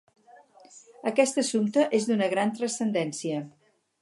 [1.11, 3.45] Aquest assumpte és d'una gran transcendència.